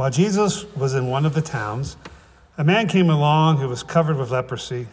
[0.00, 1.98] While Jesus was in one of the towns,
[2.56, 4.86] a man came along who was covered with leprosy.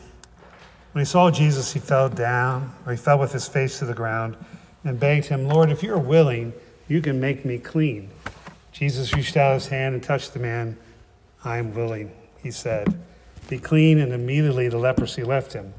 [0.91, 3.93] When he saw Jesus, he fell down, or he fell with his face to the
[3.93, 4.35] ground,
[4.83, 6.51] and begged him, Lord, if you are willing,
[6.89, 8.09] you can make me clean.
[8.73, 10.75] Jesus reached out his hand and touched the man.
[11.45, 12.11] I am willing,
[12.43, 12.93] he said.
[13.47, 15.73] Be clean, and immediately the leprosy left him.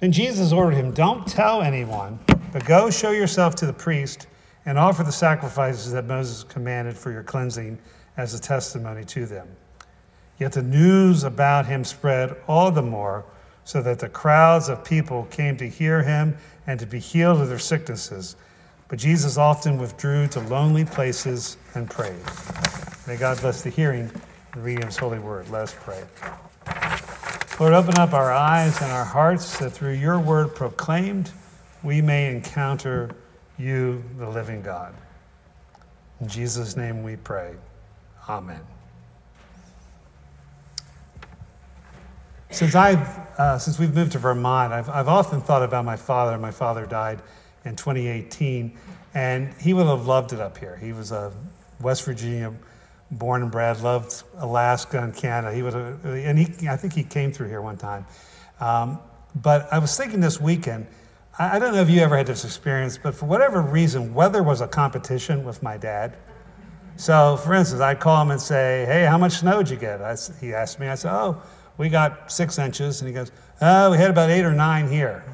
[0.00, 2.18] Then Jesus ordered him, Don't tell anyone,
[2.52, 4.26] but go show yourself to the priest
[4.66, 7.78] and offer the sacrifices that Moses commanded for your cleansing
[8.18, 9.48] as a testimony to them.
[10.38, 13.24] Yet the news about him spread all the more,
[13.64, 16.36] so that the crowds of people came to hear him
[16.66, 18.36] and to be healed of their sicknesses.
[18.88, 22.16] But Jesus often withdrew to lonely places and prayed.
[23.06, 24.10] May God bless the hearing
[24.52, 25.48] and reading of his holy word.
[25.50, 26.02] Let us pray.
[27.60, 31.30] Lord, open up our eyes and our hearts that through your word proclaimed,
[31.82, 33.10] we may encounter
[33.58, 34.94] you, the living God.
[36.20, 37.54] In Jesus' name we pray.
[38.28, 38.60] Amen.
[42.50, 43.06] Since, I've,
[43.38, 46.36] uh, since we've moved to Vermont, I've, I've often thought about my father.
[46.38, 47.22] My father died
[47.64, 48.76] in 2018,
[49.14, 50.76] and he would have loved it up here.
[50.76, 51.32] He was a
[51.80, 52.52] West Virginia
[53.12, 55.54] born and bred, loved Alaska and Canada.
[55.54, 58.04] He would have, and he, I think he came through here one time.
[58.60, 58.98] Um,
[59.36, 60.86] but I was thinking this weekend,
[61.38, 64.42] I, I don't know if you ever had this experience, but for whatever reason, weather
[64.42, 66.16] was a competition with my dad.
[66.98, 70.02] So, for instance, I'd call him and say, Hey, how much snow did you get?
[70.02, 71.40] I, he asked me, I said, Oh,
[71.76, 73.00] we got six inches.
[73.00, 75.24] And he goes, Oh, we had about eight or nine here.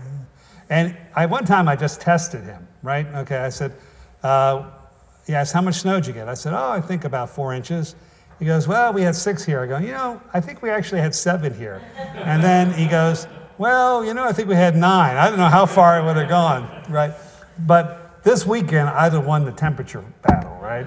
[0.69, 3.07] And I, one time I just tested him, right?
[3.07, 3.73] Okay, I said,
[4.23, 4.71] uh,
[5.27, 6.29] He asked, How much snow did you get?
[6.29, 7.95] I said, Oh, I think about four inches.
[8.39, 9.61] He goes, Well, we had six here.
[9.61, 11.81] I go, You know, I think we actually had seven here.
[11.97, 15.17] And then he goes, Well, you know, I think we had nine.
[15.17, 17.15] I don't know how far it would have gone, right?
[17.61, 20.85] But this weekend, I'd have won the temperature battle, right?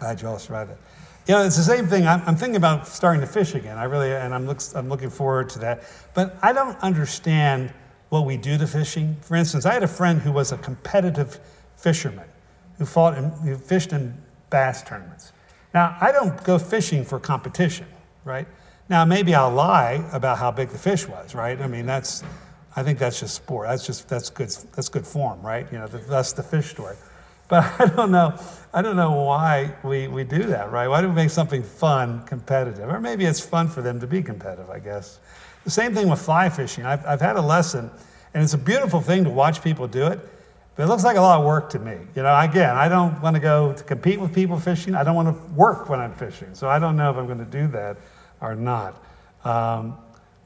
[0.00, 0.78] Glad you all survived it.
[1.28, 2.06] You know, it's the same thing.
[2.06, 3.76] I'm, I'm, thinking about starting to fish again.
[3.76, 5.84] I really, and I'm, look, I'm looking forward to that.
[6.14, 7.72] But I don't understand
[8.08, 9.16] what we do to fishing.
[9.20, 11.38] For instance, I had a friend who was a competitive
[11.76, 12.26] fisherman
[12.78, 14.16] who fought in, who fished in
[14.48, 15.32] bass tournaments.
[15.74, 17.86] Now, I don't go fishing for competition,
[18.24, 18.48] right?
[18.88, 21.60] Now, maybe I'll lie about how big the fish was, right?
[21.60, 22.24] I mean, that's,
[22.74, 23.68] I think that's just sport.
[23.68, 25.70] That's just, that's good, that's good form, right?
[25.70, 26.96] You know, that's the fish story.
[27.50, 28.38] But I don't know,
[28.72, 30.88] I don't know why we, we do that, right?
[30.88, 32.88] Why do we make something fun competitive?
[32.88, 35.18] Or maybe it's fun for them to be competitive, I guess.
[35.64, 36.86] The same thing with fly fishing.
[36.86, 37.90] I've, I've had a lesson,
[38.32, 40.20] and it's a beautiful thing to watch people do it,
[40.76, 41.98] but it looks like a lot of work to me.
[42.14, 44.94] You know, again, I don't want to go to compete with people fishing.
[44.94, 46.54] I don't want to work when I'm fishing.
[46.54, 47.98] So I don't know if I'm going to do that
[48.40, 49.04] or not.
[49.44, 49.98] Um,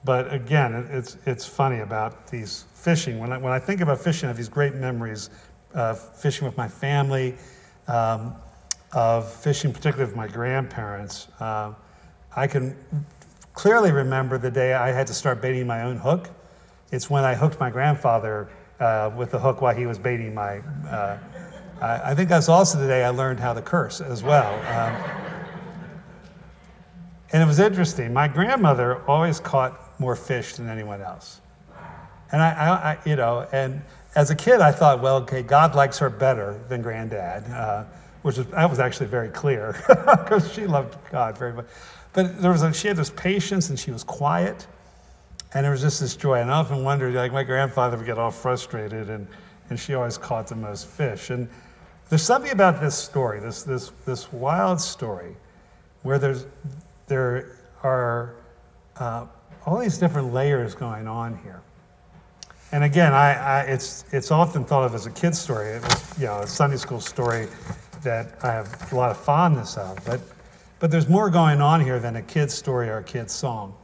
[0.05, 3.19] but again, it's, it's funny about these fishing.
[3.19, 5.31] When I, when I think about fishing, I have these great memories
[5.75, 7.35] uh, fishing with my family,
[7.89, 8.35] um,
[8.93, 11.29] of fishing, particularly with my grandparents.
[11.41, 11.73] Uh,
[12.37, 12.77] I can
[13.53, 16.31] clearly remember the day I had to start baiting my own hook.
[16.93, 18.49] It's when I hooked my grandfather
[18.81, 20.59] uh, with the hook while he was baiting my.
[20.89, 21.19] Uh,
[21.81, 24.55] I, I, think that's also the day I learned how to curse as well.
[24.55, 25.31] Um,
[27.33, 28.12] and it was interesting.
[28.12, 31.41] My grandmother always caught more fish than anyone else.
[32.31, 33.83] And I, I, I you know, and
[34.15, 37.85] as a kid, I thought, well, okay, God likes her better than granddad, uh,
[38.23, 41.67] which was, that was actually very clear because she loved God very much.
[42.13, 44.67] But there was a, she had this patience and she was quiet,
[45.53, 46.41] and there was just this joy.
[46.41, 49.27] And I often wondered, like my grandfather would get all frustrated, and,
[49.69, 51.31] and she always caught the most fish.
[51.31, 51.49] And
[52.09, 55.37] there's something about this story, this, this, this wild story,
[56.03, 56.47] where there's,
[57.09, 58.37] there are
[58.97, 59.27] uh,
[59.67, 61.63] all these different layers going on here.
[62.75, 65.69] And again, I, I, it's, it's often thought of as a kid's story.
[65.69, 67.47] It was, you know, a Sunday school story
[68.03, 69.97] that I have a lot of fondness of.
[70.05, 70.21] But,
[70.81, 73.77] but there's more going on here than a kid's story or a kid's song.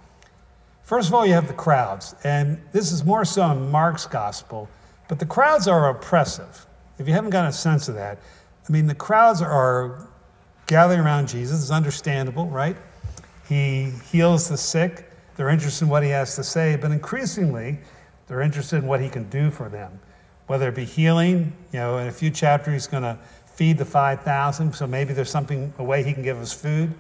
[0.83, 2.17] First of all, you have the crowds.
[2.25, 4.69] And this is more so in Mark's gospel,
[5.07, 6.67] but the crowds are oppressive.
[6.99, 8.19] If you haven't got a sense of that,
[8.69, 10.09] I mean, the crowds are
[10.67, 11.63] gathering around Jesus.
[11.63, 12.77] It's understandable, right?
[13.49, 15.09] He heals the sick.
[15.37, 16.75] They're interested in what he has to say.
[16.75, 17.79] But increasingly,
[18.31, 19.99] they're interested in what he can do for them,
[20.47, 21.53] whether it be healing.
[21.73, 25.29] You know, in a few chapters, he's going to feed the 5,000, so maybe there's
[25.29, 26.95] something, a way he can give us food.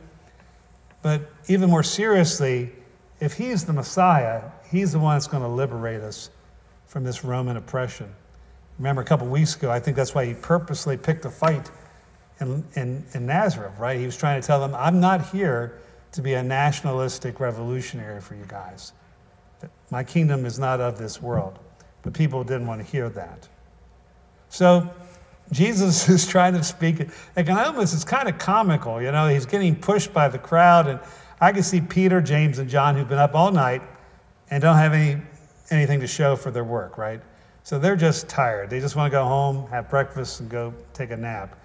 [1.02, 2.72] But even more seriously,
[3.20, 6.30] if he's the Messiah, he's the one that's going to liberate us
[6.88, 8.12] from this Roman oppression.
[8.80, 11.70] Remember, a couple weeks ago, I think that's why he purposely picked a fight
[12.40, 14.00] in, in, in Nazareth, right?
[14.00, 15.78] He was trying to tell them, I'm not here
[16.10, 18.94] to be a nationalistic revolutionary for you guys.
[19.90, 21.58] My kingdom is not of this world.
[22.02, 23.48] But people didn't want to hear that.
[24.48, 24.88] So
[25.52, 27.08] Jesus is trying to speak.
[27.36, 29.28] Almost, it's kind of comical, you know.
[29.28, 31.00] He's getting pushed by the crowd, and
[31.40, 33.82] I can see Peter, James, and John who've been up all night
[34.50, 35.20] and don't have any
[35.70, 37.20] anything to show for their work, right?
[37.62, 38.70] So they're just tired.
[38.70, 41.56] They just want to go home, have breakfast, and go take a nap.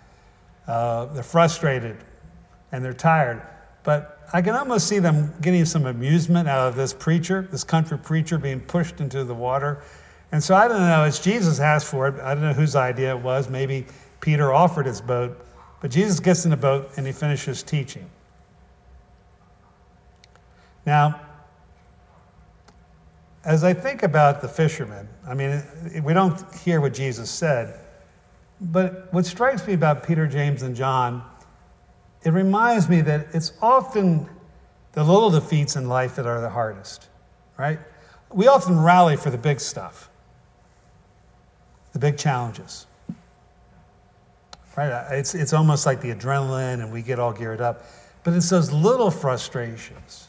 [0.67, 1.97] Uh, they're frustrated
[2.71, 3.41] and they're tired.
[3.83, 7.97] But I can almost see them getting some amusement out of this preacher, this country
[7.97, 9.81] preacher being pushed into the water.
[10.31, 12.19] And so I don't know, it's Jesus asked for it.
[12.21, 13.49] I don't know whose idea it was.
[13.49, 13.85] Maybe
[14.19, 15.45] Peter offered his boat.
[15.81, 18.09] But Jesus gets in the boat and he finishes teaching.
[20.85, 21.21] Now,
[23.43, 25.61] as I think about the fishermen, I mean,
[26.03, 27.79] we don't hear what Jesus said,
[28.59, 31.23] but what strikes me about Peter, James, and John,
[32.25, 34.27] it reminds me that it's often
[34.93, 37.07] the little defeats in life that are the hardest,
[37.57, 37.79] right?
[38.33, 40.09] We often rally for the big stuff,
[41.93, 42.87] the big challenges,
[44.75, 44.91] right?
[44.91, 47.85] Uh, it's, it's almost like the adrenaline and we get all geared up,
[48.23, 50.27] but it's those little frustrations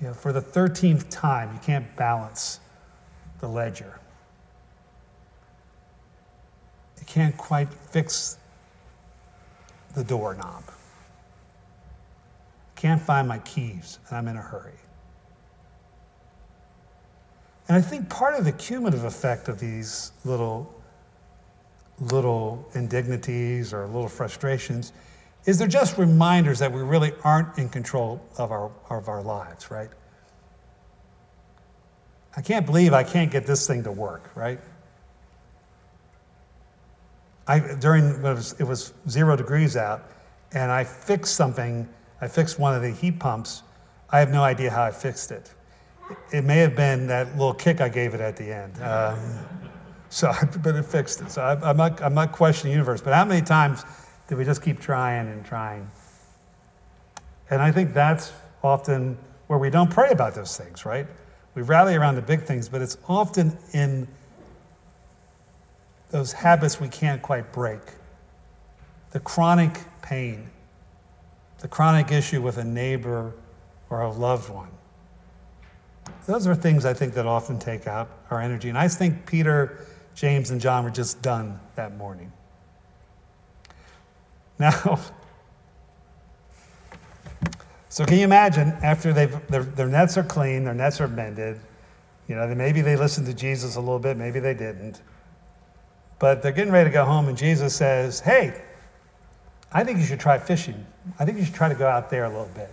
[0.00, 2.58] you know, for the 13th time, you can't balance
[3.38, 4.00] the ledger.
[6.98, 8.36] You can't quite fix
[9.94, 10.64] the doorknob.
[12.76, 14.72] Can't find my keys, and I'm in a hurry.
[17.68, 20.74] And I think part of the cumulative effect of these little,
[22.00, 24.92] little indignities or little frustrations
[25.44, 29.70] is they're just reminders that we really aren't in control of our, of our lives,
[29.70, 29.90] right?
[32.36, 34.60] I can't believe I can't get this thing to work, right?
[37.46, 40.10] I, during it was, it was zero degrees out,
[40.52, 41.88] and I fixed something.
[42.20, 43.62] I fixed one of the heat pumps.
[44.10, 45.52] I have no idea how I fixed it.
[46.32, 48.80] It may have been that little kick I gave it at the end.
[48.82, 49.18] Um,
[50.10, 51.30] so, but it fixed it.
[51.30, 53.00] So I, I'm not, I'm not questioning the universe.
[53.00, 53.84] But how many times
[54.28, 55.90] did we just keep trying and trying?
[57.50, 61.06] And I think that's often where we don't pray about those things, right?
[61.54, 64.06] We rally around the big things, but it's often in
[66.12, 67.80] those habits we can't quite break.
[69.10, 70.48] The chronic pain,
[71.58, 73.32] the chronic issue with a neighbor
[73.90, 74.68] or a loved one.
[76.26, 78.68] Those are things I think that often take out our energy.
[78.68, 82.30] And I think Peter, James, and John were just done that morning.
[84.58, 84.70] Now,
[87.88, 91.58] so can you imagine after they've, their, their nets are clean, their nets are mended,
[92.28, 95.00] you know, maybe they listened to Jesus a little bit, maybe they didn't.
[96.22, 98.62] But they're getting ready to go home, and Jesus says, Hey,
[99.72, 100.86] I think you should try fishing.
[101.18, 102.72] I think you should try to go out there a little bit.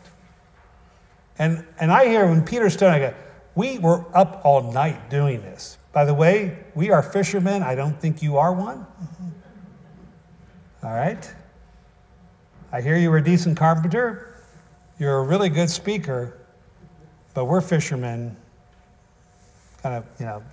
[1.39, 3.13] And, and I hear when Peter stood, I go,
[3.55, 5.79] We were up all night doing this.
[5.93, 7.63] By the way, we are fishermen.
[7.63, 8.85] I don't think you are one.
[10.83, 11.33] All right?
[12.71, 14.35] I hear you were a decent carpenter.
[14.99, 16.37] You're a really good speaker,
[17.33, 18.37] but we're fishermen.
[19.81, 20.43] Kind of, you know,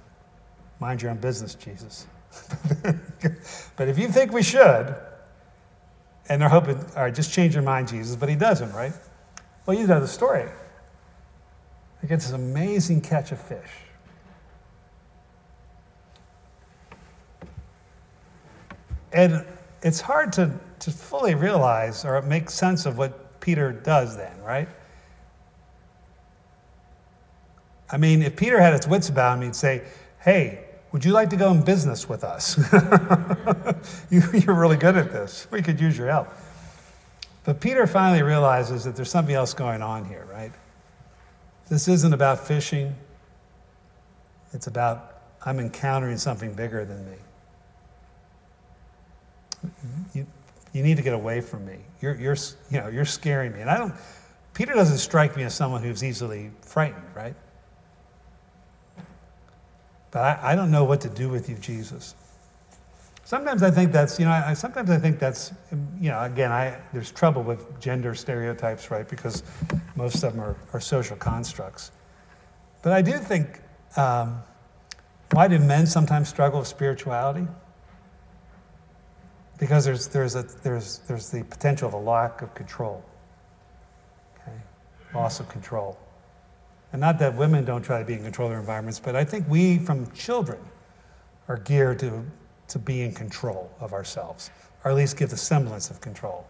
[0.81, 2.07] mind your own business, Jesus.
[3.77, 4.95] but if you think we should,
[6.29, 8.93] and they're hoping, all right, just change your mind, Jesus, but he doesn't, right?
[9.65, 10.49] Well, you know the story.
[12.01, 13.71] He gets this amazing catch of fish.
[19.13, 19.45] And
[19.83, 24.69] it's hard to, to fully realize or make sense of what Peter does then, right?
[27.91, 29.85] I mean, if Peter had his wits about him, he'd say,
[30.21, 32.57] Hey, would you like to go in business with us?
[34.11, 35.47] you, are really good at this.
[35.51, 36.29] We could use your help.
[37.45, 40.53] But Peter finally realizes that there's something else going on here, right?
[41.69, 42.95] This isn't about fishing,
[44.53, 47.17] it's about I'm encountering something bigger than me.
[50.15, 50.27] You,
[50.73, 51.79] you need to get away from me.
[52.01, 52.37] You're, you're,
[52.71, 53.61] you know, you're scaring me.
[53.61, 53.95] And I don't,
[54.55, 57.35] Peter doesn't strike me as someone who's easily frightened, right?
[60.17, 62.15] But I, I don't know what to do with you, Jesus.
[63.25, 65.53] Sometimes I think that's, you know, I, sometimes I think that's,
[66.01, 69.07] you know, again, I, there's trouble with gender stereotypes, right?
[69.07, 69.43] Because
[69.95, 71.91] most of them are, are social constructs.
[72.81, 73.61] But I do think,
[73.99, 74.43] um,
[75.33, 77.47] why do men sometimes struggle with spirituality?
[79.59, 83.05] because there's, there's, a, there's, there's the potential of a lack of control,
[84.41, 84.57] okay?
[85.15, 85.99] loss of control.
[86.93, 89.25] And not that women don't try to be in control of their environments, but I
[89.25, 90.59] think we from children
[91.49, 92.25] are geared to,
[92.69, 94.51] to be in control of ourselves,
[94.85, 96.47] or at least give the semblance of control.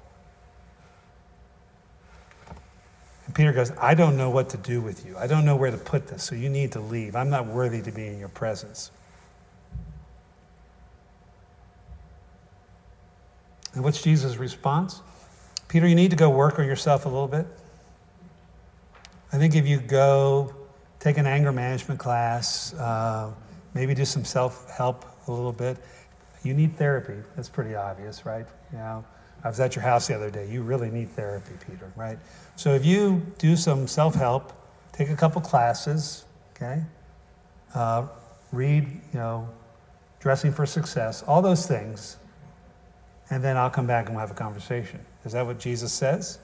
[3.26, 5.16] And Peter goes, I don't know what to do with you.
[5.16, 7.16] I don't know where to put this, so you need to leave.
[7.16, 8.90] I'm not worthy to be in your presence.
[13.74, 15.02] And what's Jesus' response?
[15.68, 17.46] Peter, you need to go work on yourself a little bit.
[19.32, 20.54] I think if you go
[21.00, 23.32] take an anger management class, uh,
[23.74, 25.78] maybe do some self help a little bit,
[26.42, 27.16] you need therapy.
[27.34, 28.46] That's pretty obvious, right?
[28.72, 29.04] You know,
[29.44, 30.48] I was at your house the other day.
[30.48, 32.18] You really need therapy, Peter, right?
[32.56, 34.52] So if you do some self help,
[34.92, 36.82] take a couple classes, okay?
[37.74, 38.06] Uh,
[38.52, 39.48] read, you know,
[40.20, 42.16] Dressing for Success, all those things,
[43.30, 45.00] and then I'll come back and we'll have a conversation.
[45.24, 46.38] Is that what Jesus says?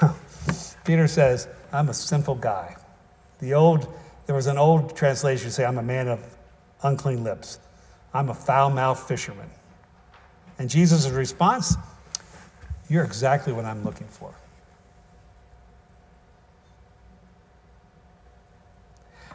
[0.84, 2.76] Peter says, I'm a sinful guy.
[3.40, 3.92] The old,
[4.26, 6.20] there was an old translation to say, I'm a man of
[6.82, 7.58] unclean lips.
[8.12, 9.50] I'm a foul mouthed fisherman.
[10.58, 11.76] And Jesus' response,
[12.88, 14.32] You're exactly what I'm looking for.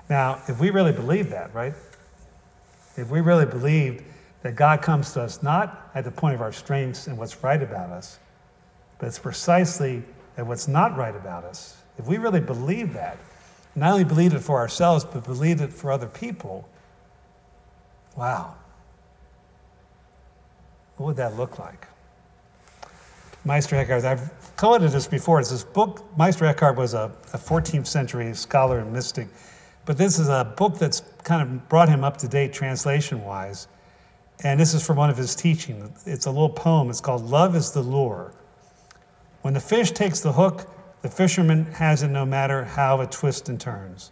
[0.10, 1.74] Now, if we really believe that, right?
[2.96, 4.04] If we really believe
[4.42, 7.62] that God comes to us not at the point of our strengths and what's right
[7.62, 8.20] about us,
[8.98, 10.04] but it's precisely
[10.38, 11.78] at what's not right about us.
[11.98, 13.18] If we really believe that,
[13.76, 16.68] not only believe it for ourselves, but believe it for other people,
[18.16, 18.56] wow.
[20.98, 21.88] What would that look like?
[23.46, 25.40] Meister Eckhart, I've quoted this before.
[25.40, 26.06] It's this book.
[26.18, 29.28] Meister Eckhart was a, a 14th century scholar and mystic,
[29.86, 33.68] but this is a book that's kind of brought him up to date translation wise.
[34.44, 36.04] And this is from one of his teachings.
[36.06, 36.90] It's a little poem.
[36.90, 38.34] It's called Love is the Lure.
[39.42, 40.68] When the fish takes the hook,
[41.02, 44.12] the fisherman has it no matter how it twists and turns.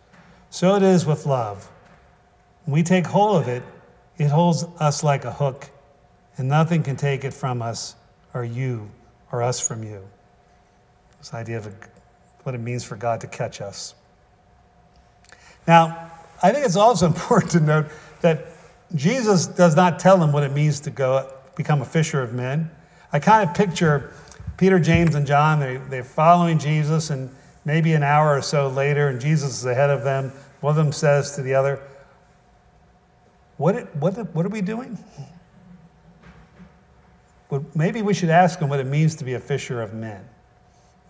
[0.49, 1.69] So it is with love.
[2.65, 3.63] When we take hold of it,
[4.17, 5.69] it holds us like a hook,
[6.37, 7.95] and nothing can take it from us
[8.33, 8.89] or you
[9.31, 10.01] or us from you.
[11.17, 11.73] This idea of
[12.43, 13.95] what it means for God to catch us.
[15.67, 17.87] Now, I think it's also important to note
[18.21, 18.45] that
[18.95, 22.71] Jesus does not tell them what it means to go become a fisher of men.
[23.11, 24.13] I kind of picture
[24.57, 27.29] Peter, James, and John, they, they're following Jesus, and
[27.63, 30.31] maybe an hour or so later, and Jesus is ahead of them.
[30.61, 31.79] One of them says to the other,
[33.57, 34.97] What, what, what are we doing?
[37.49, 40.27] Well, maybe we should ask him what it means to be a fisher of men.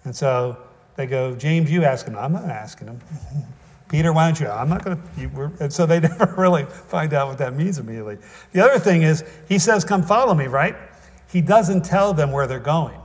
[0.04, 0.58] And so
[0.96, 2.16] they go, James, you ask him.
[2.16, 3.00] I'm not asking him.
[3.90, 4.48] Peter, why don't you?
[4.48, 5.52] I'm not going to.
[5.60, 8.18] And so they never really find out what that means immediately.
[8.52, 10.76] The other thing is, he says, Come follow me, right?
[11.30, 13.00] He doesn't tell them where they're going.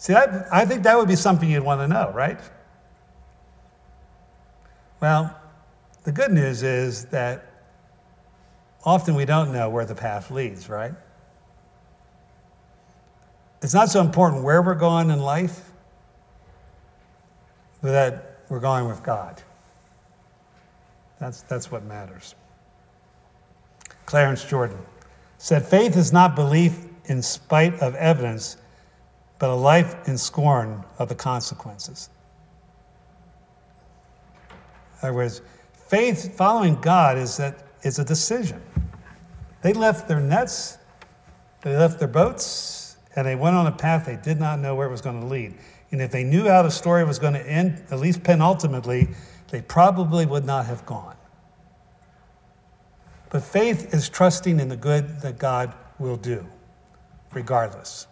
[0.00, 2.40] See, I, I think that would be something you'd want to know, right?
[4.98, 5.38] Well,
[6.04, 7.44] the good news is that
[8.82, 10.94] often we don't know where the path leads, right?
[13.60, 15.70] It's not so important where we're going in life,
[17.82, 19.42] but that we're going with God.
[21.18, 22.34] That's, that's what matters.
[24.06, 24.78] Clarence Jordan
[25.36, 28.56] said, Faith is not belief in spite of evidence,
[29.40, 32.10] but a life in scorn of the consequences.
[35.02, 35.40] In other words,
[35.88, 38.62] faith following God is that is a decision.
[39.62, 40.78] They left their nets,
[41.62, 44.86] they left their boats, and they went on a path they did not know where
[44.86, 45.54] it was going to lead.
[45.90, 49.08] And if they knew how the story was going to end, at least penultimately,
[49.48, 51.16] they probably would not have gone.
[53.30, 56.46] But faith is trusting in the good that God will do,
[57.32, 58.06] regardless.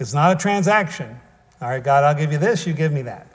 [0.00, 1.20] It's not a transaction.
[1.60, 3.26] All right, God, I'll give you this, you give me that.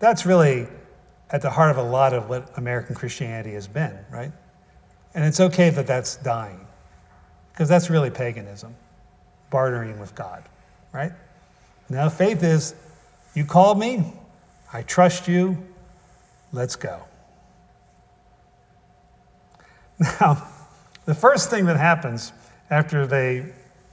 [0.00, 0.68] That's really
[1.30, 4.30] at the heart of a lot of what American Christianity has been, right?
[5.14, 6.60] And it's okay that that's dying,
[7.52, 8.76] because that's really paganism,
[9.50, 10.44] bartering with God,
[10.92, 11.12] right?
[11.88, 12.74] Now, faith is
[13.34, 14.12] you called me,
[14.72, 15.56] I trust you,
[16.52, 17.00] let's go.
[20.20, 20.46] Now,
[21.06, 22.32] the first thing that happens
[22.70, 23.46] after they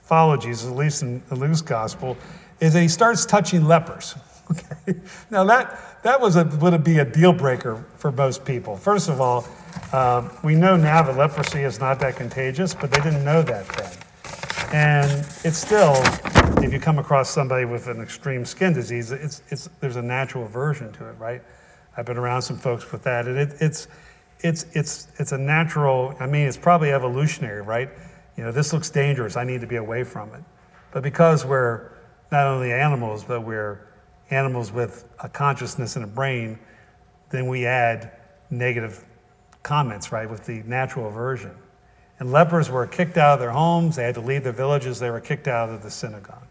[0.06, 2.16] follow Jesus, at least in the Luke's gospel,
[2.60, 4.16] is that he starts touching lepers.
[4.52, 4.94] Okay?
[5.32, 8.78] Now, that, that was a, would be a deal breaker for most people.
[8.78, 9.48] First of all,
[9.92, 13.68] uh, we know now that leprosy is not that contagious, but they didn't know that
[13.70, 13.92] then.
[14.72, 15.12] And
[15.44, 15.96] it's still,
[16.64, 20.46] if you come across somebody with an extreme skin disease, it's, it's, there's a natural
[20.46, 21.42] aversion to it, right?
[21.98, 23.88] I've been around some folks with that, and it, it's,
[24.42, 27.90] it's, it's, it's a natural, I mean, it's probably evolutionary, right?
[28.38, 30.44] You know, this looks dangerous, I need to be away from it.
[30.92, 31.92] But because we're
[32.32, 33.88] not only animals, but we're
[34.30, 36.60] animals with a consciousness and a brain,
[37.30, 38.12] then we add
[38.50, 39.04] negative
[39.64, 41.56] comments, right, with the natural aversion.
[42.20, 45.10] And lepers were kicked out of their homes, they had to leave their villages, they
[45.10, 46.42] were kicked out of the synagogue.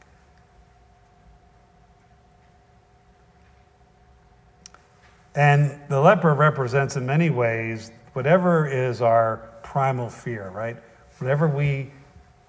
[5.35, 10.77] And the leper represents, in many ways, whatever is our primal fear, right?
[11.19, 11.91] Whatever we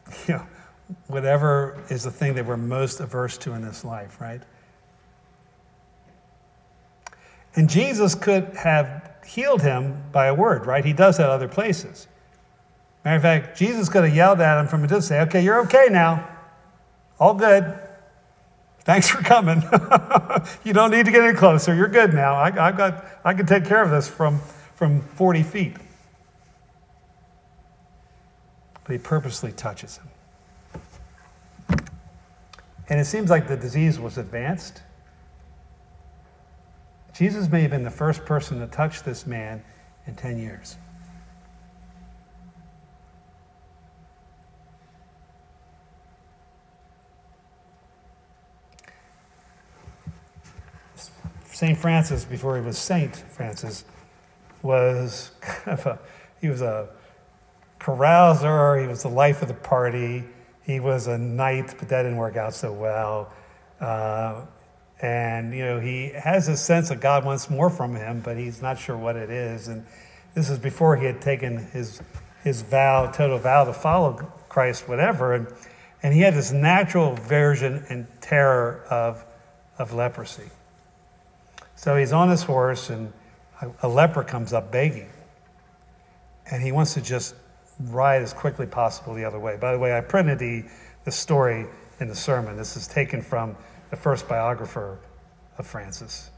[0.27, 0.47] you know,
[1.07, 4.41] whatever is the thing that we're most averse to in this life, right?
[7.55, 10.83] And Jesus could have healed him by a word, right?
[10.83, 12.07] He does that other places.
[13.03, 15.61] Matter of fact, Jesus could have yelled at him from a distance, say, okay, you're
[15.61, 16.27] okay now.
[17.19, 17.79] All good.
[18.79, 19.63] Thanks for coming.
[20.63, 21.73] you don't need to get any closer.
[21.73, 22.35] You're good now.
[22.35, 24.39] I, I, got, I can take care of this from,
[24.75, 25.77] from 40 feet.
[28.85, 31.79] But he purposely touches him.
[32.87, 34.81] And it seems like the disease was advanced.
[37.13, 39.63] Jesus may have been the first person to touch this man
[40.05, 40.77] in 10 years.
[51.45, 51.77] St.
[51.77, 53.85] Francis, before he was Saint Francis,
[54.61, 55.99] was kind of a,
[56.41, 56.89] he was a
[57.85, 60.23] carouser, he was the life of the party,
[60.63, 63.31] he was a knight, but that didn't work out so well.
[63.79, 64.43] Uh,
[65.01, 68.59] and, you know, he has a sense that God wants more from him, but he's
[68.59, 69.67] not sure what it is.
[69.67, 69.85] And
[70.33, 72.01] this is before he had taken his,
[72.43, 74.13] his vow, total vow to follow
[74.49, 75.35] Christ, whatever.
[75.35, 75.47] And,
[76.01, 79.23] and he had this natural aversion and terror of,
[79.77, 80.49] of leprosy.
[81.75, 83.13] So he's on his horse, and
[83.61, 85.09] a, a leper comes up begging.
[86.49, 87.35] And he wants to just
[87.79, 89.57] ride as quickly possible the other way.
[89.57, 90.63] By the way, I printed the,
[91.03, 91.65] the story
[91.99, 92.57] in the sermon.
[92.57, 93.55] This is taken from
[93.89, 94.99] the first biographer
[95.57, 96.29] of Francis.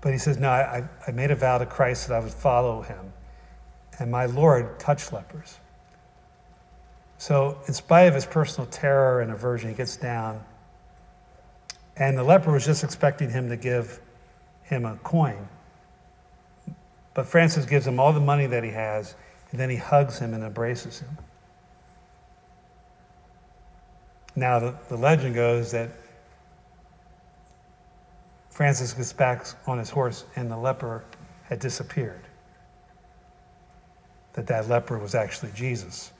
[0.00, 2.82] But he says, No, I, I made a vow to Christ that I would follow
[2.82, 3.12] him.
[3.98, 5.58] And my Lord touched lepers.
[7.18, 10.44] So, in spite of his personal terror and aversion, he gets down.
[11.96, 14.00] And the leper was just expecting him to give
[14.62, 15.48] him a coin.
[17.14, 19.16] But Francis gives him all the money that he has,
[19.50, 21.16] and then he hugs him and embraces him.
[24.36, 25.90] Now, the, the legend goes that
[28.50, 31.04] Francis gets back on his horse and the leper
[31.44, 32.22] had disappeared.
[34.34, 36.12] That that leper was actually Jesus.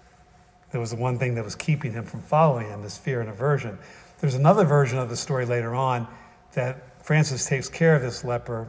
[0.72, 3.30] It was the one thing that was keeping him from following him, this fear and
[3.30, 3.78] aversion.
[4.20, 6.08] There's another version of the story later on
[6.54, 8.68] that Francis takes care of this leper,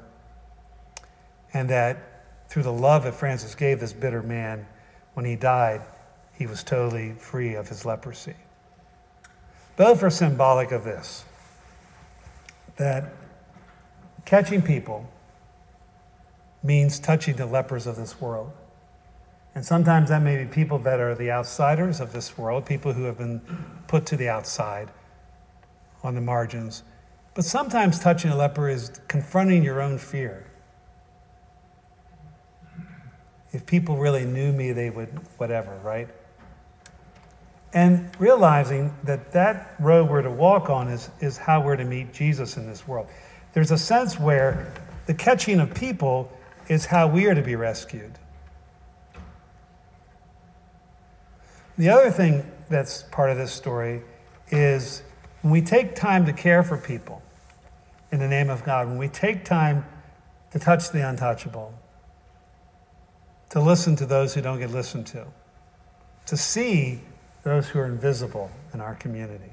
[1.53, 2.18] and that
[2.49, 4.65] through the love that Francis gave this bitter man,
[5.13, 5.81] when he died,
[6.33, 8.35] he was totally free of his leprosy.
[9.77, 11.23] Both are symbolic of this
[12.75, 13.13] that
[14.29, 15.09] Catching people
[16.61, 18.51] means touching the lepers of this world.
[19.55, 23.05] And sometimes that may be people that are the outsiders of this world, people who
[23.05, 23.41] have been
[23.87, 24.91] put to the outside
[26.03, 26.83] on the margins.
[27.33, 30.45] But sometimes touching a leper is confronting your own fear.
[33.51, 36.07] If people really knew me, they would, whatever, right?
[37.73, 42.13] And realizing that that road we're to walk on is, is how we're to meet
[42.13, 43.07] Jesus in this world.
[43.53, 44.73] There's a sense where
[45.05, 46.31] the catching of people
[46.67, 48.11] is how we are to be rescued.
[51.77, 54.01] The other thing that's part of this story
[54.51, 55.01] is
[55.41, 57.21] when we take time to care for people
[58.11, 59.85] in the name of God, when we take time
[60.51, 61.73] to touch the untouchable,
[63.49, 65.25] to listen to those who don't get listened to,
[66.25, 67.01] to see
[67.43, 69.51] those who are invisible in our community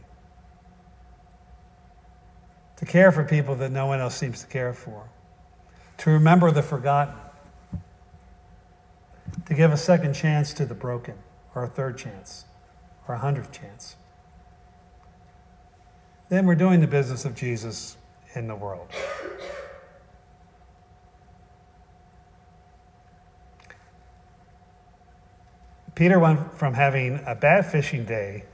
[2.76, 5.08] to care for people that no one else seems to care for,
[5.98, 7.14] to remember the forgotten,
[9.46, 11.14] to give a second chance to the broken,
[11.54, 12.44] or a third chance,
[13.08, 13.96] or a hundredth chance.
[16.28, 17.96] Then we're doing the business of Jesus
[18.34, 18.88] in the world.
[25.96, 28.44] Peter went from having a bad fishing day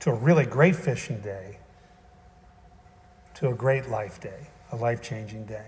[0.00, 1.58] to a really great fishing day
[3.34, 5.66] to a great life day, a life changing day.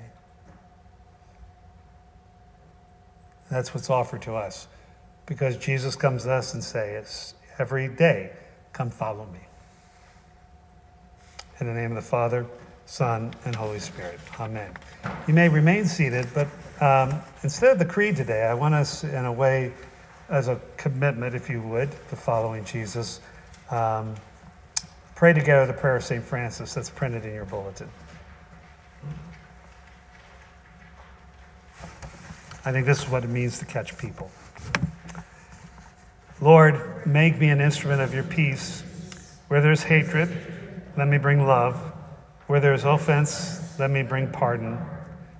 [3.51, 4.67] That's what's offered to us
[5.27, 8.33] because Jesus comes to us and says every day,
[8.73, 9.41] Come follow me.
[11.61, 12.47] In the name of the Father,
[12.87, 14.19] Son, and Holy Spirit.
[14.39, 14.73] Amen.
[15.27, 16.47] You may remain seated, but
[16.81, 19.73] um, instead of the creed today, I want us, in a way,
[20.31, 23.21] as a commitment, if you would, to following Jesus.
[23.71, 24.15] Um,
[25.21, 26.25] Pray together the prayer of St.
[26.25, 27.91] Francis that's printed in your bulletin.
[32.65, 34.31] I think this is what it means to catch people.
[36.41, 38.83] Lord, make me an instrument of your peace.
[39.49, 40.35] Where there's hatred,
[40.97, 41.77] let me bring love.
[42.47, 44.79] Where there's offense, let me bring pardon.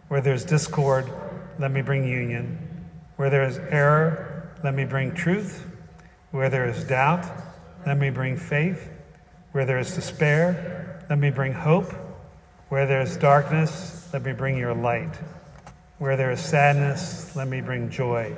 [0.09, 1.11] Where there's discord,
[1.59, 2.59] let me bring union.
[3.17, 4.30] Where there is error,
[4.63, 5.67] let me bring truth.
[6.31, 7.27] Where there is doubt,
[7.87, 8.89] let me bring faith.
[9.53, 11.93] Where there is despair, let me bring hope.
[12.69, 15.17] Where there is darkness, let me bring your light.
[15.99, 18.37] Where there is sadness, let me bring joy.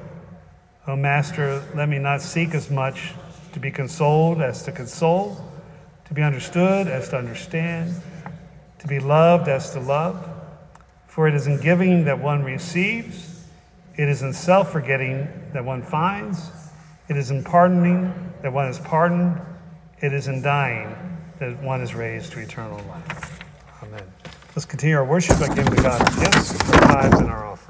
[0.86, 3.12] O Master, let me not seek as much
[3.52, 5.44] to be consoled as to console,
[6.06, 7.94] to be understood as to understand,
[8.78, 10.28] to be loved as to love.
[11.06, 13.31] For it is in giving that one receives,
[13.96, 16.50] it is in self forgetting that one finds,
[17.08, 19.40] it is in pardoning that one is pardoned,
[20.00, 20.96] it is in dying
[21.38, 23.40] that one is raised to eternal life.
[23.82, 24.02] Amen.
[24.54, 27.61] Let's continue our worship by giving God gifts, our tithes, and our offerings.